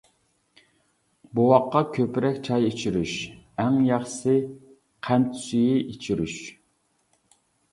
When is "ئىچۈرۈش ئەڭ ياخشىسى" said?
2.69-4.35